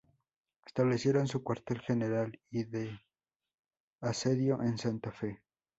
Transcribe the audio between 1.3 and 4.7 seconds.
cuartel general y de asedio